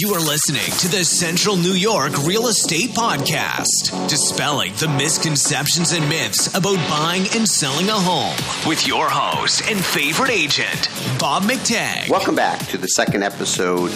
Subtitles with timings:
[0.00, 6.08] You are listening to the Central New York Real Estate Podcast, dispelling the misconceptions and
[6.08, 8.34] myths about buying and selling a home
[8.66, 12.08] with your host and favorite agent, Bob McTagg.
[12.08, 13.92] Welcome back to the second episode.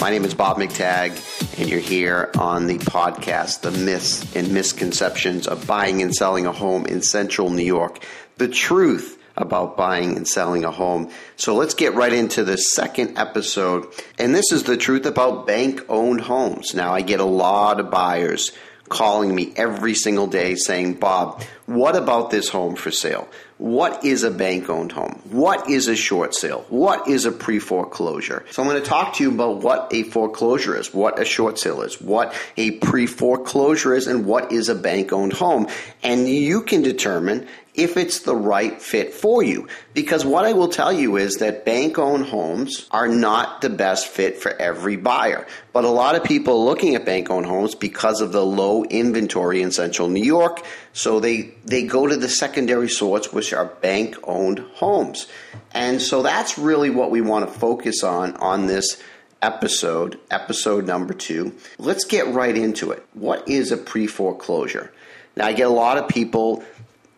[0.00, 5.46] My name is Bob McTagg, and you're here on the podcast, The Myths and Misconceptions
[5.46, 8.02] of Buying and Selling a Home in Central New York.
[8.38, 11.10] The truth about buying and selling a home.
[11.36, 13.86] So let's get right into the second episode.
[14.18, 16.74] And this is the truth about bank owned homes.
[16.74, 18.52] Now, I get a lot of buyers
[18.92, 23.26] calling me every single day saying, Bob, what about this home for sale?
[23.56, 25.22] What is a bank owned home?
[25.30, 26.66] What is a short sale?
[26.68, 28.44] What is a pre foreclosure?
[28.50, 31.58] So I'm going to talk to you about what a foreclosure is, what a short
[31.58, 35.68] sale is, what a pre foreclosure is, and what is a bank owned home.
[36.02, 39.66] And you can determine if it's the right fit for you.
[39.94, 44.08] Because what I will tell you is that bank owned homes are not the best
[44.08, 45.46] fit for every buyer.
[45.72, 49.62] But a lot of people looking at bank owned homes because of the low inventory
[49.62, 54.16] in central New York, so they, they go to the secondary sorts, which are bank
[54.24, 55.26] owned homes.
[55.72, 59.02] And so that's really what we want to focus on on this
[59.40, 61.54] episode, episode number two.
[61.78, 63.04] Let's get right into it.
[63.14, 64.92] What is a pre foreclosure?
[65.34, 66.62] Now, I get a lot of people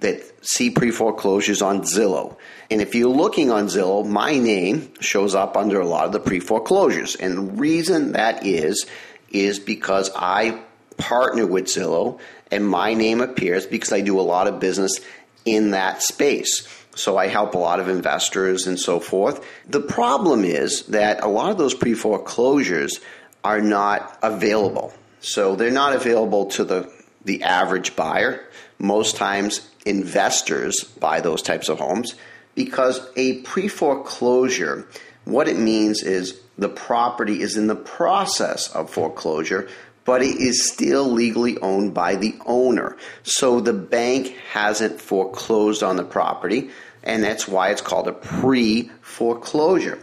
[0.01, 2.37] that see pre foreclosures on Zillow.
[2.71, 6.21] And if you're looking on Zillow, my name shows up under a lot of the
[6.21, 7.17] pre foreclosures.
[7.17, 8.87] And the reason that is,
[9.31, 10.63] is because I
[10.97, 15.01] partner with Zillow and my name appears because I do a lot of business
[15.45, 16.69] in that space.
[16.95, 19.45] So I help a lot of investors and so forth.
[19.69, 23.01] The problem is that a lot of those pre foreclosures
[23.43, 24.95] are not available.
[25.21, 26.93] So they're not available to the,
[27.25, 28.45] the average buyer.
[28.79, 32.15] Most times investors buy those types of homes
[32.55, 34.87] because a pre foreclosure,
[35.25, 39.69] what it means is the property is in the process of foreclosure,
[40.05, 42.97] but it is still legally owned by the owner.
[43.23, 46.71] So the bank hasn't foreclosed on the property,
[47.03, 49.99] and that's why it's called a pre foreclosure.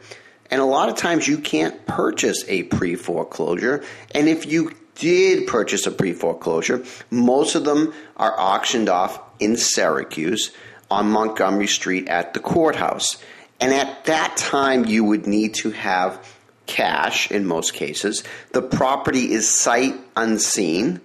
[0.50, 3.84] And a lot of times you can't purchase a pre foreclosure,
[4.14, 9.58] and if you did purchase a pre foreclosure, most of them are auctioned off in
[9.58, 10.52] Syracuse
[10.90, 13.18] on Montgomery Street at the courthouse.
[13.60, 16.26] And at that time, you would need to have
[16.66, 18.24] cash in most cases.
[18.54, 21.02] The property is sight unseen.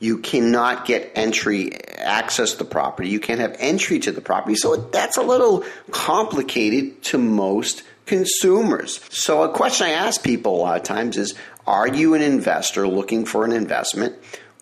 [0.00, 3.08] You cannot get entry, access the property.
[3.08, 4.54] You can't have entry to the property.
[4.54, 9.00] So that's a little complicated to most consumers.
[9.10, 11.34] So a question I ask people a lot of times is
[11.66, 14.14] are you an investor looking for an investment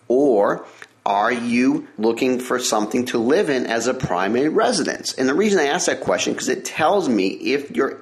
[0.07, 0.65] or
[1.07, 5.13] are you looking for something to live in as a primary residence?
[5.13, 8.01] And the reason I ask that question because it tells me if you're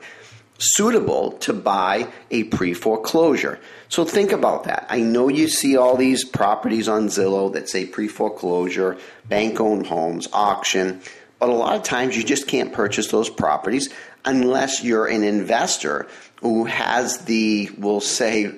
[0.57, 3.59] suitable to buy a pre foreclosure.
[3.89, 4.87] So think about that.
[4.89, 8.97] I know you see all these properties on Zillow that say pre foreclosure,
[9.29, 10.99] bank owned homes, auction,
[11.37, 13.93] but a lot of times you just can't purchase those properties
[14.23, 16.07] unless you're an investor
[16.41, 18.55] who has the, we'll say,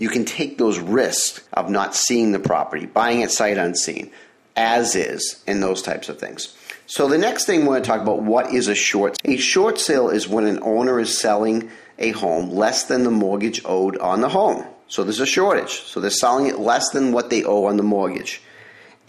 [0.00, 4.10] you can take those risks of not seeing the property, buying it sight unseen,
[4.56, 6.56] as is, and those types of things.
[6.86, 9.78] So the next thing we want to talk about what is a short a short
[9.78, 14.22] sale is when an owner is selling a home less than the mortgage owed on
[14.22, 14.64] the home.
[14.88, 15.82] So there's a shortage.
[15.82, 18.40] So they're selling it less than what they owe on the mortgage.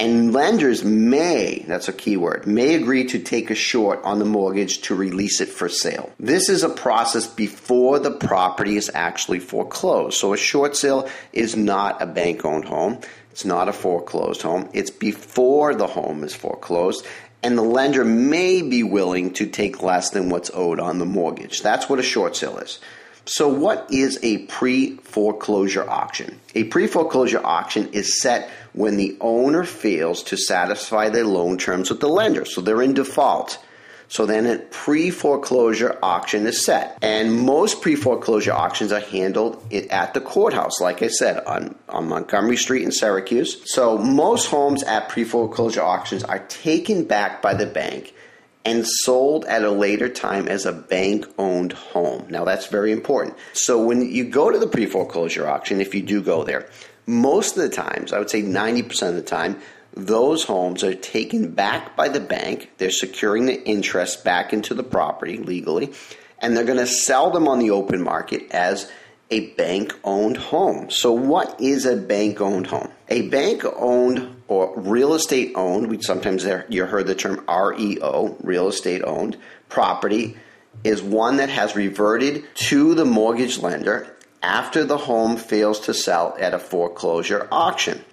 [0.01, 4.25] And lenders may, that's a key word, may agree to take a short on the
[4.25, 6.11] mortgage to release it for sale.
[6.19, 10.17] This is a process before the property is actually foreclosed.
[10.17, 13.01] So a short sale is not a bank owned home.
[13.29, 14.71] It's not a foreclosed home.
[14.73, 17.05] It's before the home is foreclosed
[17.43, 21.61] and the lender may be willing to take less than what's owed on the mortgage.
[21.61, 22.79] That's what a short sale is.
[23.25, 26.39] So, what is a pre foreclosure auction?
[26.55, 31.89] A pre foreclosure auction is set when the owner fails to satisfy their loan terms
[31.89, 32.45] with the lender.
[32.45, 33.63] So, they're in default.
[34.07, 36.97] So, then a pre foreclosure auction is set.
[37.03, 42.09] And most pre foreclosure auctions are handled at the courthouse, like I said, on, on
[42.09, 43.61] Montgomery Street in Syracuse.
[43.71, 48.15] So, most homes at pre foreclosure auctions are taken back by the bank
[48.63, 52.25] and sold at a later time as a bank owned home.
[52.29, 53.37] Now, that's very important.
[53.53, 56.69] So, when you go to the pre foreclosure auction, if you do go there,
[57.05, 59.59] most of the times, I would say 90% of the time,
[59.93, 62.71] those homes are taken back by the bank.
[62.77, 65.93] They're securing the interest back into the property legally,
[66.39, 68.89] and they're going to sell them on the open market as
[69.31, 70.91] a bank owned home.
[70.91, 72.91] So, what is a bank owned home?
[73.07, 78.67] A bank owned or real estate owned, we sometimes you heard the term REO, real
[78.67, 79.37] estate owned
[79.69, 80.37] property,
[80.83, 84.13] is one that has reverted to the mortgage lender
[84.43, 88.03] after the home fails to sell at a foreclosure auction.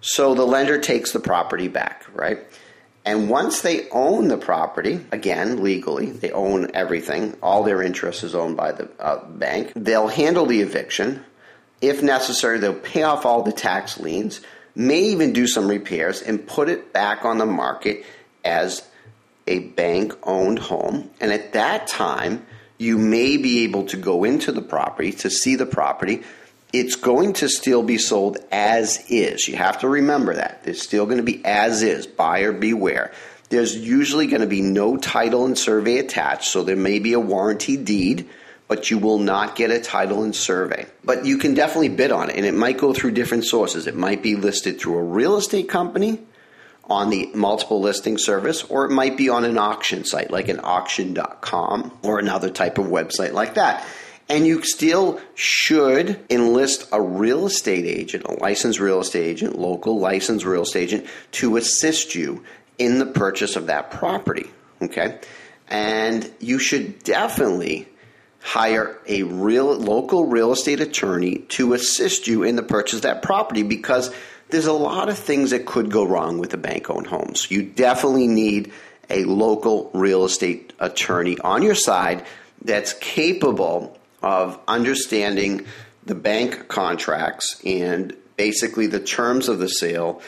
[0.00, 2.38] So the lender takes the property back, right?
[3.10, 8.36] And once they own the property, again, legally, they own everything, all their interest is
[8.36, 11.24] owned by the uh, bank, they'll handle the eviction.
[11.80, 14.40] If necessary, they'll pay off all the tax liens,
[14.76, 18.06] may even do some repairs, and put it back on the market
[18.44, 18.86] as
[19.48, 21.10] a bank owned home.
[21.20, 22.46] And at that time,
[22.78, 26.22] you may be able to go into the property to see the property.
[26.72, 29.48] It's going to still be sold as is.
[29.48, 30.62] You have to remember that.
[30.64, 33.12] It's still going to be as is, buyer beware.
[33.48, 37.20] There's usually going to be no title and survey attached, so there may be a
[37.20, 38.28] warranty deed,
[38.68, 40.86] but you will not get a title and survey.
[41.02, 43.88] But you can definitely bid on it, and it might go through different sources.
[43.88, 46.20] It might be listed through a real estate company
[46.84, 50.60] on the multiple listing service, or it might be on an auction site like an
[50.62, 53.84] auction.com or another type of website like that.
[54.30, 59.98] And you still should enlist a real estate agent, a licensed real estate agent, local
[59.98, 62.44] licensed real estate agent, to assist you
[62.78, 64.48] in the purchase of that property.
[64.80, 65.18] Okay?
[65.66, 67.88] And you should definitely
[68.38, 73.22] hire a real local real estate attorney to assist you in the purchase of that
[73.22, 74.14] property because
[74.50, 77.50] there's a lot of things that could go wrong with the bank owned homes.
[77.50, 78.72] You definitely need
[79.10, 82.24] a local real estate attorney on your side
[82.62, 85.66] that's capable of understanding
[86.04, 90.22] the bank contracts and basically the terms of the sale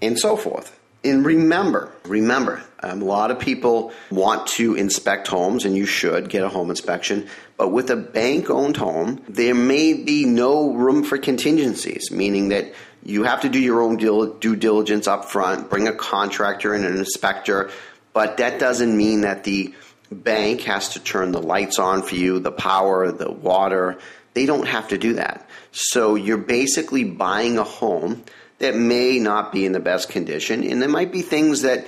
[0.00, 0.78] and so forth.
[1.04, 6.28] And remember, remember, um, a lot of people want to inspect homes, and you should
[6.28, 7.28] get a home inspection.
[7.56, 12.74] But with a bank owned home, there may be no room for contingencies, meaning that
[13.04, 16.96] you have to do your own due diligence up front, bring a contractor and an
[16.96, 17.70] inspector,
[18.12, 19.72] but that doesn't mean that the
[20.10, 23.98] bank has to turn the lights on for you, the power, the water.
[24.34, 25.48] They don't have to do that.
[25.72, 28.24] So you're basically buying a home
[28.58, 31.86] that may not be in the best condition, and there might be things that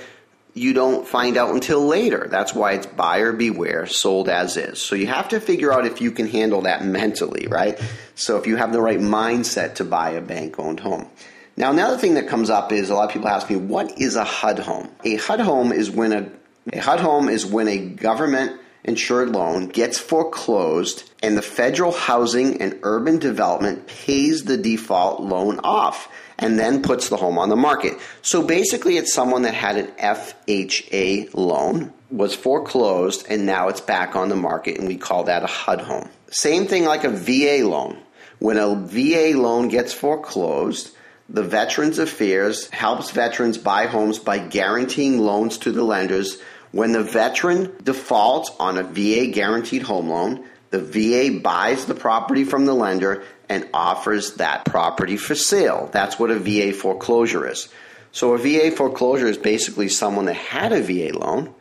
[0.55, 2.27] you don't find out until later.
[2.29, 4.81] That's why it's buyer beware, sold as is.
[4.81, 7.81] So you have to figure out if you can handle that mentally, right?
[8.15, 11.09] So if you have the right mindset to buy a bank owned home.
[11.57, 14.17] Now, another thing that comes up is a lot of people ask me, what is
[14.17, 14.89] a HUD home?
[15.05, 16.31] A HUD home is when a,
[16.73, 22.61] a HUD home is when a government insured loan gets foreclosed and the federal housing
[22.63, 26.09] and urban development pays the default loan off
[26.39, 27.99] and then puts the home on the market.
[28.23, 34.17] So basically, it's someone that had an FHA loan, was foreclosed, and now it's back
[34.17, 36.09] on the market, and we call that a HUD home.
[36.31, 37.99] Same thing like a VA loan.
[38.39, 40.97] When a VA loan gets foreclosed,
[41.33, 46.41] the Veterans Affairs helps veterans buy homes by guaranteeing loans to the lenders.
[46.73, 52.43] When the veteran defaults on a VA guaranteed home loan, the VA buys the property
[52.43, 55.89] from the lender and offers that property for sale.
[55.93, 57.69] That's what a VA foreclosure is.
[58.13, 61.55] So a VA foreclosure is basically someone that had a VA loan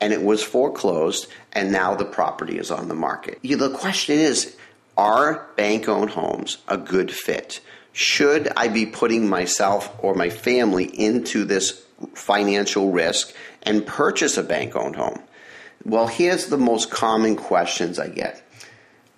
[0.00, 3.40] and it was foreclosed and now the property is on the market.
[3.42, 4.56] The question is
[4.96, 7.60] are bank owned homes a good fit?
[7.92, 14.42] Should I be putting myself or my family into this financial risk and purchase a
[14.42, 15.20] bank owned home?
[15.84, 18.42] Well, here's the most common questions I get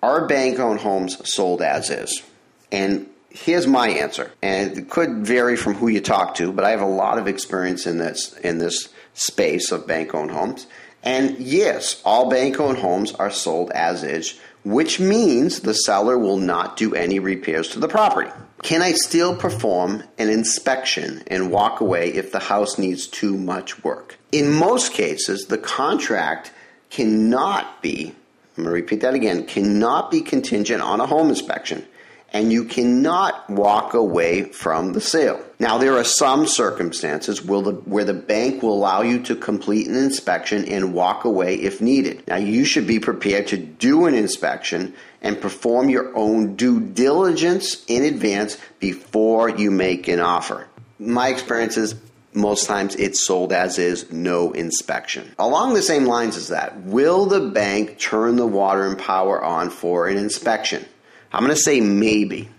[0.03, 2.23] are bank owned homes sold as is?
[2.71, 4.31] And here's my answer.
[4.41, 7.27] And it could vary from who you talk to, but I have a lot of
[7.27, 10.67] experience in this in this space of bank owned homes.
[11.03, 16.37] And yes, all bank owned homes are sold as is, which means the seller will
[16.37, 18.31] not do any repairs to the property.
[18.63, 23.83] Can I still perform an inspection and walk away if the house needs too much
[23.83, 24.17] work?
[24.31, 26.51] In most cases, the contract
[26.89, 28.15] cannot be
[28.57, 31.85] I'm going to repeat that again, cannot be contingent on a home inspection.
[32.33, 35.43] And you cannot walk away from the sale.
[35.59, 39.87] Now, there are some circumstances where the, where the bank will allow you to complete
[39.87, 42.25] an inspection and walk away if needed.
[42.27, 47.83] Now, you should be prepared to do an inspection and perform your own due diligence
[47.87, 50.67] in advance before you make an offer.
[50.99, 51.95] My experience is
[52.33, 55.33] most times it's sold as is, no inspection.
[55.37, 59.69] Along the same lines as that, will the bank turn the water and power on
[59.69, 60.85] for an inspection?
[61.33, 62.49] I'm going to say maybe.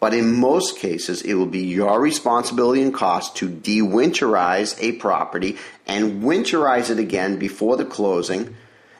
[0.00, 5.58] But in most cases, it will be your responsibility and cost to dewinterize a property
[5.86, 8.56] and winterize it again before the closing.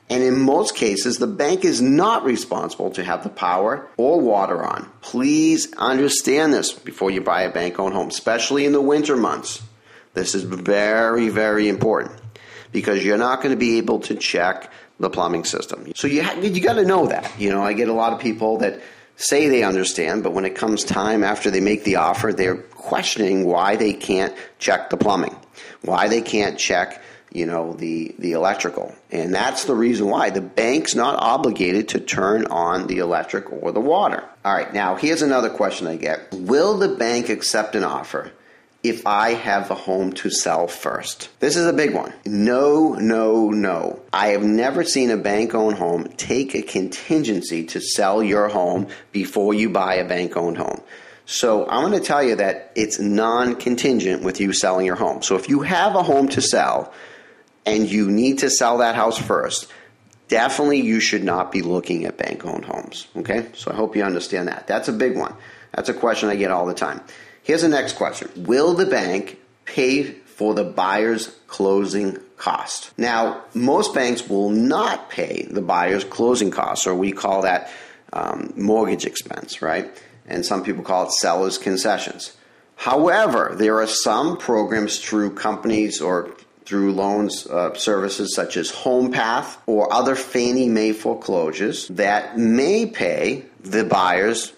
[0.09, 4.63] And in most cases, the bank is not responsible to have the power or water
[4.63, 4.89] on.
[5.01, 9.61] Please understand this before you buy a bank owned home, especially in the winter months.
[10.15, 12.21] This is very, very important
[12.71, 15.93] because you're not going to be able to check the plumbing system.
[15.97, 17.29] So you you got to know that.
[17.41, 18.81] You know, I get a lot of people that
[19.17, 23.45] say they understand, but when it comes time after they make the offer, they're questioning
[23.45, 25.37] why they can't check the plumbing,
[25.83, 27.03] why they can't check
[27.33, 28.95] you know the the electrical.
[29.11, 30.31] And that's the reason why.
[30.31, 34.25] The bank's not obligated to turn on the electric or the water.
[34.45, 36.33] All right now here's another question i get.
[36.33, 38.31] Will the bank accept an offer
[38.83, 41.29] if I have a home to sell first?
[41.41, 42.13] This is a big one.
[42.27, 44.01] No, no, no.
[44.13, 48.89] I have never seen a bank owned home take a contingency to sell your home
[49.13, 50.81] before you buy a bank owned home.
[51.25, 55.23] So I'm going to tell you that it's non contingent with you selling your home.
[55.23, 56.93] So if you have a home to sell
[57.65, 59.71] and you need to sell that house first,
[60.27, 63.07] definitely you should not be looking at bank owned homes.
[63.17, 63.47] Okay?
[63.55, 64.67] So I hope you understand that.
[64.67, 65.35] That's a big one.
[65.73, 67.01] That's a question I get all the time.
[67.43, 72.93] Here's the next question Will the bank pay for the buyer's closing cost?
[72.97, 77.71] Now, most banks will not pay the buyer's closing costs, or we call that
[78.13, 79.91] um, mortgage expense, right?
[80.27, 82.37] And some people call it seller's concessions.
[82.77, 86.35] However, there are some programs through companies or
[86.65, 93.45] through loans uh, services such as HomePath or other Fannie Mae foreclosures that may pay
[93.61, 94.53] the buyer's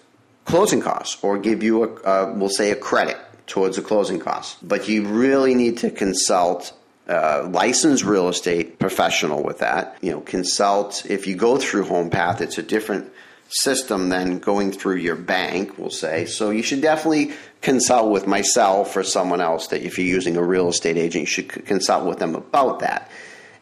[0.45, 4.57] closing costs or give you a, uh, we'll say, a credit towards the closing costs.
[4.61, 6.73] But you really need to consult
[7.07, 9.97] uh, licensed real estate professional with that.
[10.01, 13.11] You know, consult if you go through HomePath, it's a different
[13.49, 16.25] system than going through your bank, we'll say.
[16.25, 20.43] So you should definitely consult with myself or someone else that if you're using a
[20.43, 23.11] real estate agent, you should consult with them about that.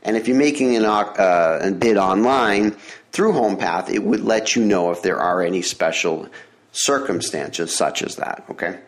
[0.02, 2.72] And if you're making an, uh, a bid online
[3.12, 6.28] through HomePath, it would let you know if there are any special
[6.74, 8.44] circumstances such as that.
[8.50, 8.80] Okay.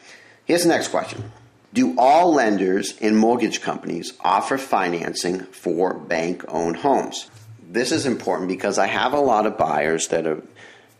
[0.43, 1.31] Here's the next question.
[1.73, 7.29] Do all lenders and mortgage companies offer financing for bank owned homes?
[7.69, 10.41] This is important because I have a lot of buyers that are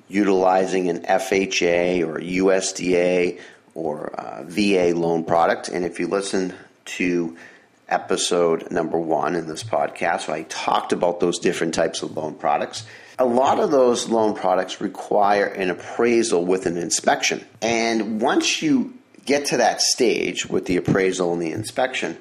[0.08, 3.39] utilizing an FHA or USDA
[3.74, 5.70] or uh, VA loan product.
[5.70, 6.54] And if you listen
[6.86, 7.38] to
[7.88, 12.86] episode number one in this podcast, I talked about those different types of loan products.
[13.17, 17.45] A lot of those loan products require an appraisal with an inspection.
[17.62, 18.93] And once you
[19.25, 22.17] get to that stage with the appraisal and the inspection,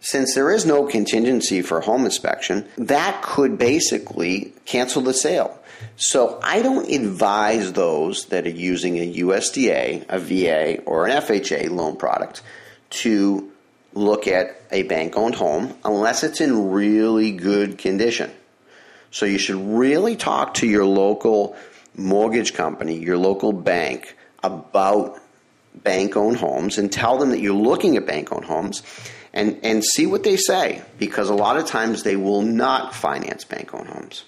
[0.00, 5.58] since there is no contingency for home inspection, that could basically cancel the sale.
[5.96, 11.70] So I don't advise those that are using a USDA, a VA, or an FHA
[11.70, 12.42] loan product
[12.90, 13.50] to
[13.94, 18.30] look at a bank owned home unless it's in really good condition.
[19.10, 21.56] So you should really talk to your local
[21.96, 25.18] mortgage company, your local bank about
[25.74, 28.82] bank owned homes and tell them that you're looking at bank owned homes
[29.32, 33.44] and, and see what they say because a lot of times they will not finance
[33.44, 34.24] bank owned homes.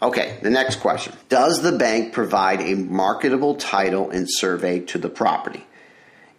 [0.00, 5.08] Okay, the next question Does the bank provide a marketable title and survey to the
[5.08, 5.64] property?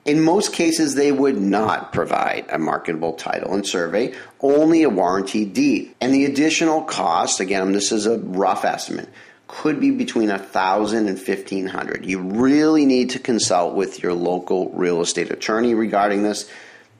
[0.05, 5.45] In most cases, they would not provide a marketable title and survey, only a warranty
[5.45, 5.95] deed.
[6.01, 9.07] And the additional cost, again, this is a rough estimate,
[9.48, 12.05] could be between a thousand and fifteen hundred.
[12.05, 16.50] You really need to consult with your local real estate attorney regarding this.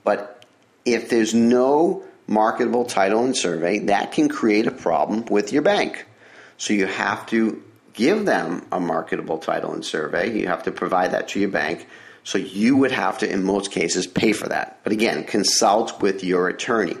[0.02, 0.44] But
[0.86, 6.06] if there's no marketable title and survey, that can create a problem with your bank.
[6.56, 10.38] So you have to give them a marketable title and survey.
[10.38, 11.86] You have to provide that to your bank
[12.24, 14.80] so you would have to, in most cases, pay for that.
[14.82, 16.96] But again, consult with your attorney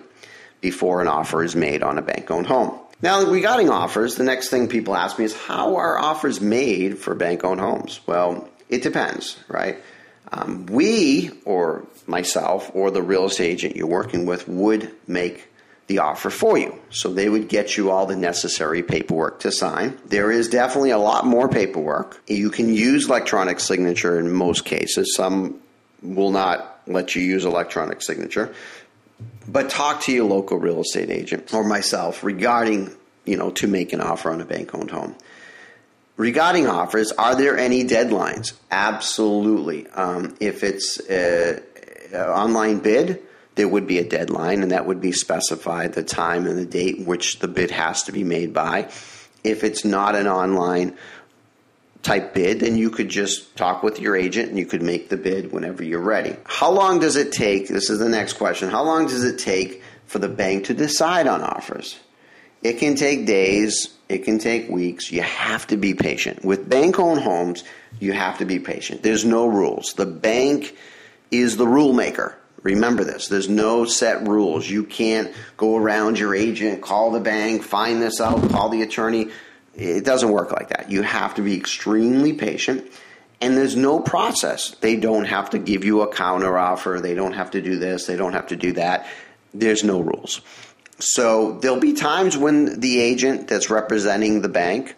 [0.60, 2.78] before an offer is made on a bank owned home.
[3.02, 7.14] Now, regarding offers, the next thing people ask me is how are offers made for
[7.14, 8.00] bank owned homes?
[8.06, 9.78] Well, it depends, right?
[10.32, 15.48] Um, we, or myself, or the real estate agent you're working with, would make
[15.86, 16.78] the offer for you.
[16.90, 19.98] So they would get you all the necessary paperwork to sign.
[20.06, 22.22] There is definitely a lot more paperwork.
[22.26, 25.14] You can use electronic signature in most cases.
[25.14, 25.60] Some
[26.02, 28.54] will not let you use electronic signature.
[29.46, 33.92] But talk to your local real estate agent or myself regarding, you know, to make
[33.92, 35.14] an offer on a bank owned home.
[36.16, 38.52] Regarding offers, are there any deadlines?
[38.70, 39.88] Absolutely.
[39.88, 41.60] Um, if it's an
[42.14, 43.20] online bid,
[43.54, 47.06] there would be a deadline, and that would be specified the time and the date
[47.06, 48.90] which the bid has to be made by.
[49.44, 50.96] If it's not an online
[52.02, 55.16] type bid, then you could just talk with your agent and you could make the
[55.16, 56.36] bid whenever you're ready.
[56.44, 57.68] How long does it take?
[57.68, 58.68] This is the next question.
[58.68, 61.98] How long does it take for the bank to decide on offers?
[62.62, 65.12] It can take days, it can take weeks.
[65.12, 66.44] You have to be patient.
[66.44, 67.64] With bank owned homes,
[68.00, 69.02] you have to be patient.
[69.02, 69.92] There's no rules.
[69.94, 70.76] The bank
[71.30, 72.36] is the rule maker.
[72.64, 73.28] Remember this.
[73.28, 74.68] There's no set rules.
[74.68, 79.28] You can't go around your agent, call the bank, find this out, call the attorney.
[79.76, 80.90] It doesn't work like that.
[80.90, 82.90] You have to be extremely patient
[83.44, 84.70] and there's no process.
[84.80, 87.00] They don't have to give you a counter offer.
[87.02, 88.06] They don't have to do this.
[88.06, 89.06] They don't have to do that.
[89.52, 90.40] There's no rules.
[90.98, 94.96] So there'll be times when the agent that's representing the bank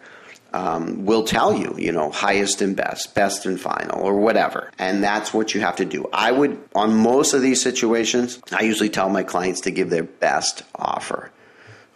[0.57, 4.71] um, will tell you, you know, highest and best, best and final, or whatever.
[4.79, 6.09] And that's what you have to do.
[6.11, 10.03] I would, on most of these situations, I usually tell my clients to give their
[10.03, 11.31] best offer.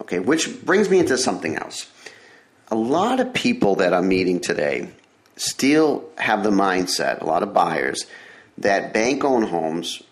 [0.00, 1.90] Okay, which brings me into something else.
[2.70, 4.90] A lot of people that I'm meeting today
[5.36, 8.06] still have the mindset, a lot of buyers,
[8.58, 10.04] that bank owned homes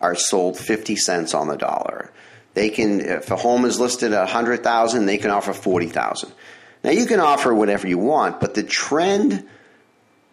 [0.00, 2.12] are sold 50 cents on the dollar.
[2.54, 6.32] They can, if a home is listed at 100,000, they can offer 40,000.
[6.84, 9.46] Now you can offer whatever you want, but the trend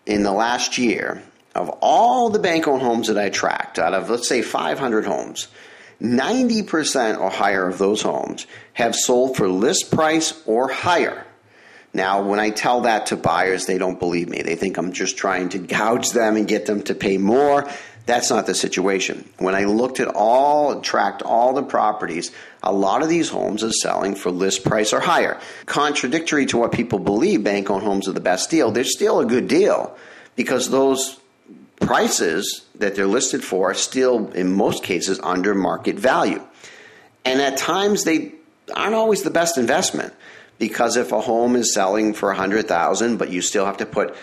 [0.06, 1.24] in the last year
[1.56, 5.48] of all the bank owned homes that I tracked, out of let's say 500 homes,
[6.02, 11.26] 90% or higher of those homes have sold for list price or higher.
[11.94, 14.42] Now, when I tell that to buyers, they don't believe me.
[14.42, 17.70] They think I'm just trying to gouge them and get them to pay more.
[18.06, 19.30] That's not the situation.
[19.38, 22.32] When I looked at all, tracked all the properties,
[22.62, 25.40] a lot of these homes are selling for list price or higher.
[25.66, 28.72] Contradictory to what people believe, bank owned homes are the best deal.
[28.72, 29.96] They're still a good deal
[30.36, 31.20] because those
[31.80, 36.44] prices that they're listed for are still, in most cases, under market value.
[37.24, 38.34] And at times, they
[38.76, 40.14] aren't always the best investment
[40.60, 43.86] because if a home is selling for a hundred thousand, but you still have to
[43.86, 44.16] put,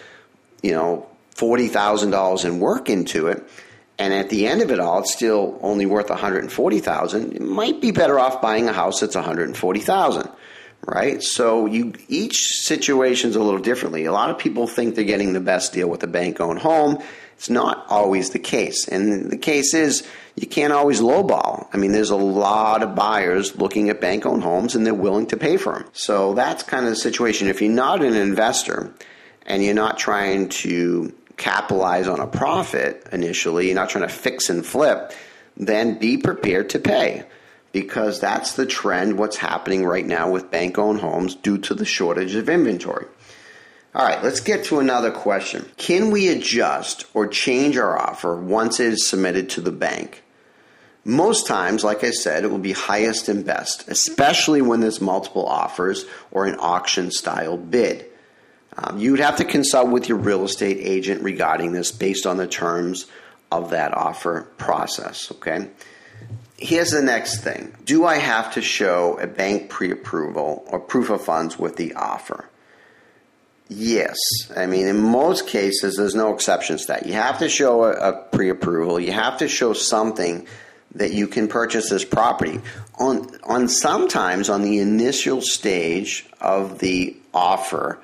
[0.63, 3.43] you know, forty thousand dollars in work into it,
[4.00, 6.80] and at the end of it all, it's still only worth one hundred and forty
[6.80, 7.35] thousand.
[7.35, 10.28] You might be better off buying a house that's one hundred and forty thousand,
[10.85, 11.23] right?
[11.23, 14.07] So you each situation's a little differently.
[14.07, 16.99] A lot of people think they're getting the best deal with a bank-owned home.
[17.37, 21.69] It's not always the case, and the case is you can't always lowball.
[21.73, 25.26] I mean, there's a lot of buyers looking at bank owned homes and they're willing
[25.28, 25.85] to pay for them.
[25.92, 27.49] So that's kind of the situation.
[27.49, 28.95] If you're not an investor
[29.45, 34.50] and you're not trying to capitalize on a profit initially, you're not trying to fix
[34.50, 35.12] and flip,
[35.56, 37.24] then be prepared to pay
[37.72, 41.85] because that's the trend, what's happening right now with bank owned homes due to the
[41.85, 43.07] shortage of inventory.
[43.94, 45.68] All right, let's get to another question.
[45.76, 50.22] Can we adjust or change our offer once it is submitted to the bank?
[51.05, 55.46] Most times, like I said, it will be highest and best, especially when there's multiple
[55.46, 58.10] offers or an auction style bid.
[58.76, 62.37] Um, you would have to consult with your real estate agent regarding this based on
[62.37, 63.06] the terms
[63.50, 65.68] of that offer process, okay?
[66.56, 71.11] Here's the next thing Do I have to show a bank pre approval or proof
[71.11, 72.48] of funds with the offer?
[73.68, 74.16] Yes.
[74.56, 77.06] I mean, in most cases, there's no exceptions to that.
[77.06, 80.46] You have to show a, a pre approval, you have to show something
[80.96, 82.61] that you can purchase this property.
[82.98, 88.00] On, on sometimes on the initial stage of the offer,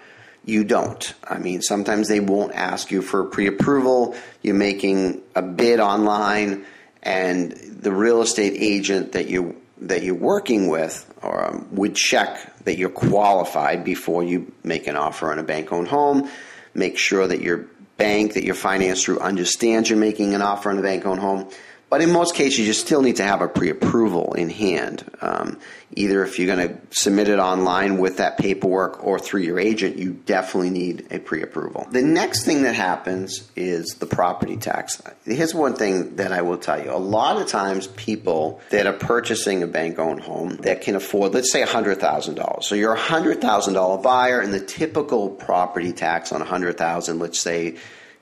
[0.46, 1.12] you don't.
[1.24, 4.14] I mean, sometimes they won't ask you for pre-approval.
[4.42, 6.64] You're making a bid online,
[7.02, 12.64] and the real estate agent that you that you're working with or, um, would check
[12.64, 16.30] that you're qualified before you make an offer on a bank-owned home.
[16.72, 17.66] Make sure that your
[17.98, 21.50] bank that you're financed through understands you're making an offer on a bank-owned home.
[21.88, 25.08] But in most cases, you still need to have a pre approval in hand.
[25.20, 25.58] Um,
[25.94, 29.96] either if you're going to submit it online with that paperwork or through your agent,
[29.96, 31.86] you definitely need a pre approval.
[31.92, 35.00] The next thing that happens is the property tax.
[35.24, 38.92] Here's one thing that I will tell you a lot of times, people that are
[38.92, 42.64] purchasing a bank owned home that can afford, let's say, $100,000.
[42.64, 47.76] So you're a $100,000 buyer, and the typical property tax on 100,000, let's say,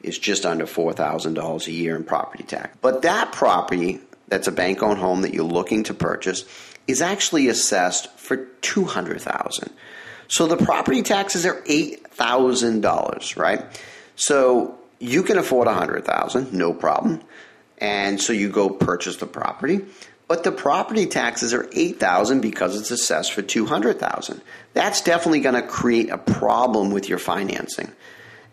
[0.04, 2.76] is just under $4,000 a year in property tax.
[2.80, 6.44] But that property that's a bank owned home that you're looking to purchase
[6.86, 9.70] is actually assessed for 200,000.
[10.28, 13.82] So the property taxes are $8,000, right?
[14.16, 17.22] So you can afford 100,000, no problem.
[17.78, 19.84] And so you go purchase the property,
[20.26, 24.40] but the property taxes are 8,000 because it's assessed for 200,000.
[24.72, 27.92] That's definitely going to create a problem with your financing.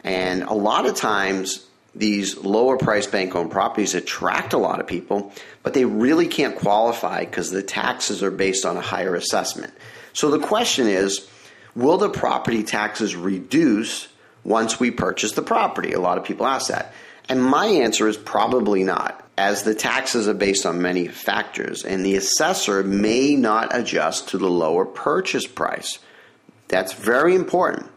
[0.03, 4.87] And a lot of times, these lower price bank owned properties attract a lot of
[4.87, 9.73] people, but they really can't qualify because the taxes are based on a higher assessment.
[10.13, 11.27] So the question is
[11.75, 14.07] will the property taxes reduce
[14.43, 15.93] once we purchase the property?
[15.93, 16.93] A lot of people ask that.
[17.29, 22.05] And my answer is probably not, as the taxes are based on many factors, and
[22.05, 25.99] the assessor may not adjust to the lower purchase price.
[26.67, 27.89] That's very important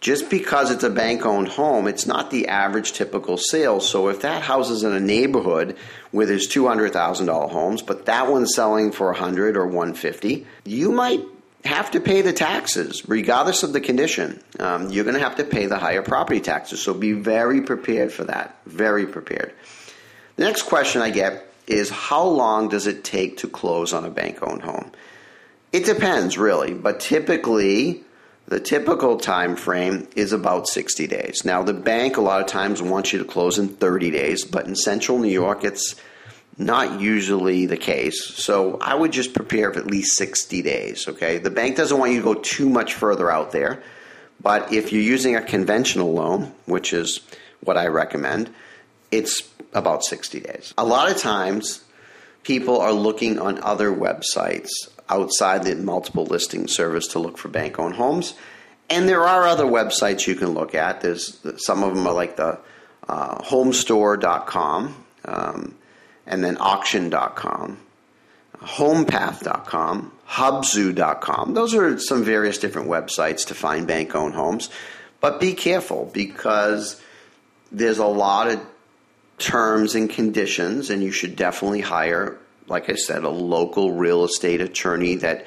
[0.00, 3.80] just because it's a bank owned home, it's not the average typical sale.
[3.80, 5.76] So if that house is in a neighborhood
[6.10, 11.20] where there's $200,000 homes, but that one's selling for 100 or 150, you might
[11.66, 14.42] have to pay the taxes, regardless of the condition.
[14.58, 16.82] Um, you're going to have to pay the higher property taxes.
[16.82, 18.56] So be very prepared for that.
[18.64, 19.52] Very prepared.
[20.36, 24.10] The next question I get is how long does it take to close on a
[24.10, 24.90] bank owned home?
[25.72, 28.02] It depends, really, but typically
[28.46, 31.44] the typical time frame is about 60 days.
[31.44, 34.66] Now, the bank a lot of times wants you to close in 30 days, but
[34.66, 35.94] in central New York, it's
[36.58, 38.22] not usually the case.
[38.24, 41.38] So I would just prepare for at least 60 days, okay?
[41.38, 43.82] The bank doesn't want you to go too much further out there,
[44.42, 47.20] but if you're using a conventional loan, which is
[47.60, 48.50] what I recommend,
[49.10, 50.74] it's about 60 days.
[50.76, 51.84] A lot of times,
[52.42, 54.70] people are looking on other websites
[55.10, 58.34] outside the multiple listing service to look for bank owned homes.
[58.88, 61.00] And there are other websites you can look at.
[61.00, 62.58] There's some of them are like the
[63.08, 65.74] uh, homestore.com um,
[66.26, 67.78] and then auction.com,
[68.56, 71.54] homepath.com, hubzu.com.
[71.54, 74.70] Those are some various different websites to find bank owned homes.
[75.20, 77.00] But be careful because
[77.70, 78.60] there's a lot of
[79.38, 82.38] terms and conditions, and you should definitely hire
[82.70, 85.44] like I said, a local real estate attorney that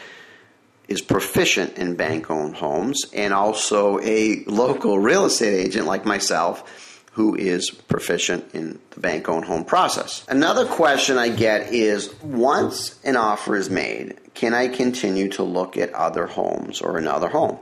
[0.87, 7.03] is proficient in bank owned homes and also a local real estate agent like myself
[7.13, 10.25] who is proficient in the bank owned home process.
[10.27, 15.77] Another question I get is once an offer is made, can I continue to look
[15.77, 17.59] at other homes or another home?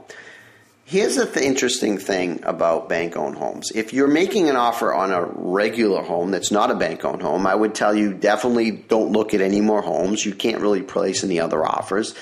[0.84, 3.70] Here's the th- interesting thing about bank owned homes.
[3.74, 7.46] If you're making an offer on a regular home that's not a bank owned home,
[7.46, 10.26] I would tell you definitely don't look at any more homes.
[10.26, 12.14] You can't really place any other offers.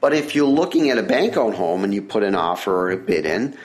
[0.00, 2.90] But if you're looking at a bank owned home and you put an offer or
[2.90, 3.56] a bid in,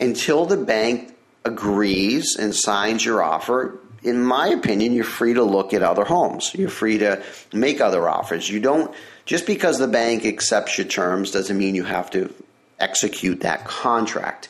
[0.00, 5.72] until the bank agrees and signs your offer, in my opinion, you're free to look
[5.72, 6.52] at other homes.
[6.54, 8.50] You're free to make other offers.
[8.50, 8.92] You don't,
[9.26, 12.34] just because the bank accepts your terms doesn't mean you have to
[12.82, 14.48] execute that contract.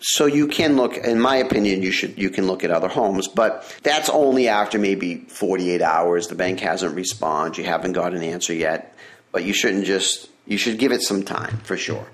[0.00, 3.28] So you can look, in my opinion, you should you can look at other homes,
[3.28, 6.26] but that's only after maybe 48 hours.
[6.26, 8.96] The bank hasn't responded, you haven't got an answer yet,
[9.30, 12.06] but you shouldn't just you should give it some time for sure.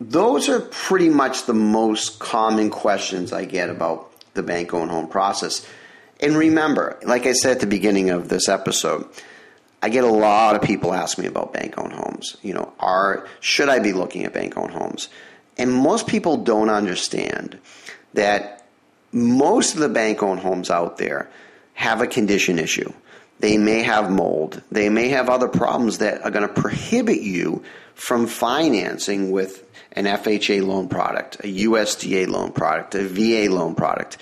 [0.00, 5.08] Those are pretty much the most common questions I get about the bank owned home
[5.08, 5.66] process.
[6.20, 9.08] And remember, like I said at the beginning of this episode,
[9.80, 12.36] I get a lot of people ask me about bank owned homes.
[12.42, 15.08] You know, are should I be looking at bank owned homes?
[15.56, 17.58] And most people don't understand
[18.14, 18.66] that
[19.12, 21.28] most of the bank owned homes out there
[21.74, 22.92] have a condition issue.
[23.40, 24.62] They may have mold.
[24.70, 27.62] They may have other problems that are going to prohibit you
[27.94, 34.18] from financing with an FHA loan product, a USDA loan product, a VA loan product.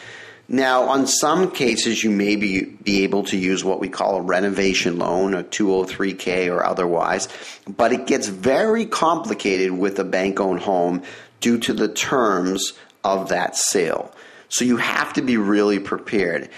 [0.49, 4.23] Now, on some cases, you may be, be able to use what we call a
[4.23, 7.29] renovation loan, a 203K or otherwise,
[7.69, 11.03] but it gets very complicated with a bank owned home
[11.41, 14.15] due to the terms of that sale.
[14.49, 16.49] So you have to be really prepared.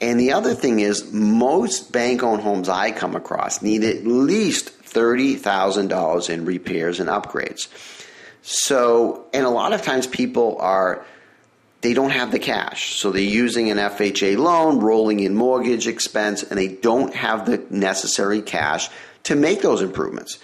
[0.00, 4.82] And the other thing is, most bank owned homes I come across need at least
[4.82, 7.68] $30,000 in repairs and upgrades.
[8.42, 11.04] So, and a lot of times people are
[11.86, 12.96] they don't have the cash.
[12.96, 17.64] So they're using an FHA loan, rolling in mortgage expense, and they don't have the
[17.70, 18.90] necessary cash
[19.22, 20.40] to make those improvements.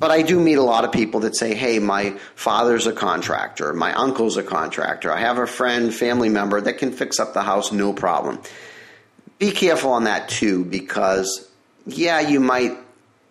[0.00, 3.74] But I do meet a lot of people that say, hey, my father's a contractor,
[3.74, 7.42] my uncle's a contractor, I have a friend, family member that can fix up the
[7.42, 8.40] house, no problem.
[9.38, 11.46] Be careful on that too, because
[11.84, 12.78] yeah, you might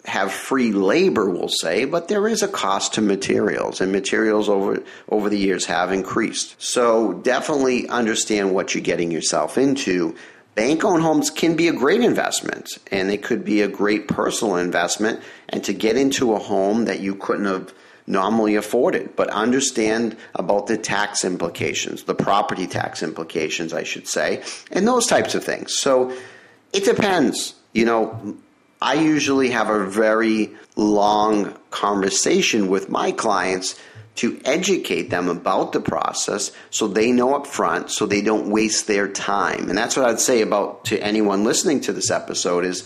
[0.05, 4.83] have free labor, we'll say, but there is a cost to materials, and materials over
[5.09, 6.61] over the years have increased.
[6.61, 10.15] So definitely understand what you're getting yourself into.
[10.55, 15.21] Bank-owned homes can be a great investment, and it could be a great personal investment.
[15.49, 17.73] And to get into a home that you couldn't have
[18.07, 24.43] normally afforded, but understand about the tax implications, the property tax implications, I should say,
[24.71, 25.73] and those types of things.
[25.73, 26.15] So
[26.71, 27.55] it depends.
[27.73, 28.37] You know,
[28.85, 33.79] I usually have a very long conversation with my clients
[34.17, 38.85] to educate them about the process so they know up front so they don't waste
[38.85, 39.69] their time.
[39.69, 42.83] And that's what I'd say about to anyone listening to this episode is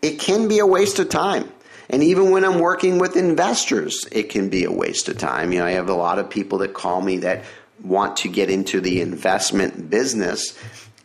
[0.00, 1.50] it can be a waste of time.
[1.90, 5.52] And even when I'm working with investors, it can be a waste of time.
[5.52, 7.42] You know, I have a lot of people that call me that
[7.82, 10.56] want to get into the investment business,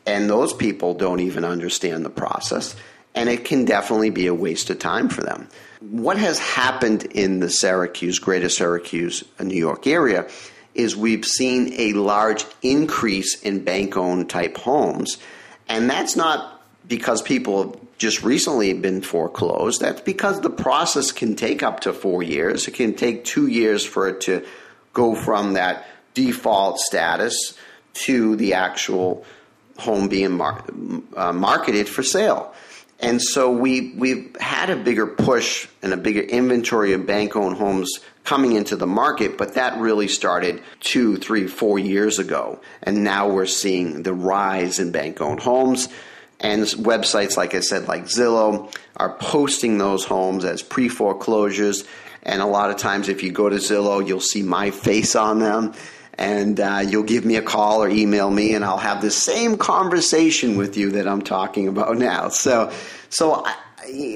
[0.06, 2.76] and those people don't even understand the process
[3.15, 5.47] and it can definitely be a waste of time for them.
[5.80, 10.28] What has happened in the Syracuse, greater Syracuse, uh, New York area
[10.74, 15.17] is we've seen a large increase in bank owned type homes.
[15.67, 19.82] And that's not because people have just recently been foreclosed.
[19.82, 22.67] That's because the process can take up to four years.
[22.67, 24.45] It can take two years for it to
[24.93, 27.58] go from that default status
[27.93, 29.26] to the actual
[29.78, 30.63] home being mar-
[31.15, 32.54] uh, marketed for sale.
[33.02, 37.58] And so we we've had a bigger push and a bigger inventory of bank owned
[37.58, 42.60] homes coming into the market, but that really started two, three, four years ago.
[42.84, 45.90] And now we're seeing the rise in bank owned homes.
[46.40, 51.84] And websites, like I said, like Zillow, are posting those homes as pre foreclosures.
[52.24, 55.40] And a lot of times, if you go to Zillow, you'll see my face on
[55.40, 55.74] them
[56.15, 59.58] and uh, you'll give me a call or email me, and I'll have the same
[59.58, 62.30] conversation with you that I'm talking about now.
[62.30, 62.71] So,
[63.10, 63.56] so I,